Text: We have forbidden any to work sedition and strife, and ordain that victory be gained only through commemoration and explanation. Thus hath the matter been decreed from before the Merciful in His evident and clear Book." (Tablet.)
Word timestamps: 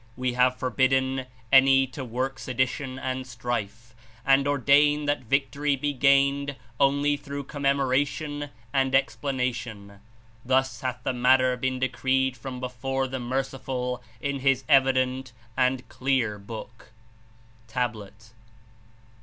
We 0.17 0.33
have 0.33 0.55
forbidden 0.55 1.27
any 1.51 1.85
to 1.85 2.03
work 2.03 2.39
sedition 2.39 2.97
and 2.97 3.27
strife, 3.27 3.93
and 4.25 4.47
ordain 4.47 5.05
that 5.05 5.25
victory 5.25 5.75
be 5.75 5.93
gained 5.93 6.55
only 6.79 7.15
through 7.15 7.43
commemoration 7.43 8.49
and 8.73 8.95
explanation. 8.95 9.99
Thus 10.43 10.81
hath 10.81 11.01
the 11.03 11.13
matter 11.13 11.55
been 11.55 11.77
decreed 11.77 12.35
from 12.35 12.59
before 12.59 13.07
the 13.07 13.19
Merciful 13.19 14.01
in 14.19 14.39
His 14.39 14.63
evident 14.67 15.33
and 15.55 15.87
clear 15.87 16.39
Book." 16.39 16.93
(Tablet.) 17.67 18.31